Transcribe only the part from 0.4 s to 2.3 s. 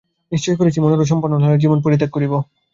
করিয়াছি মনোরথ সম্পন্ন না হইলে জীবন পরিত্যাগ